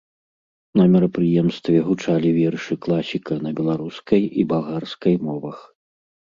На 0.79 0.85
мерапрыемстве 0.95 1.77
гучалі 1.89 2.29
вершы 2.39 2.79
класіка 2.87 3.33
на 3.45 3.55
беларускай 3.61 4.23
і 4.39 4.49
балгарскай 4.55 5.15
мовах. 5.31 5.59